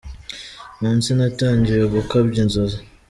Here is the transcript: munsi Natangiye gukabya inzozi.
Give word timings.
munsi 0.79 1.09
Natangiye 1.17 1.83
gukabya 1.95 2.39
inzozi. 2.45 2.79